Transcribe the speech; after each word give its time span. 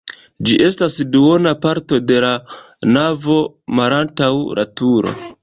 Ĝi 0.47 0.55
estas 0.67 0.95
duona 1.15 1.53
parto 1.65 1.99
de 2.13 2.17
la 2.25 2.33
navo 2.97 3.37
malantaŭ 3.83 4.33
la 4.61 4.69
turo. 4.83 5.17